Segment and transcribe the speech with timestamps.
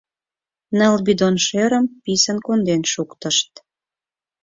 [0.77, 3.51] Ныл бидон шӧрым писын конден шуктышт.